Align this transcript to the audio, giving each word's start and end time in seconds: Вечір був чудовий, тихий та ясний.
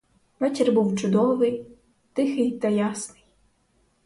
Вечір 0.39 0.71
був 0.71 0.95
чудовий, 0.99 1.65
тихий 2.13 2.51
та 2.51 2.67
ясний. 2.67 3.23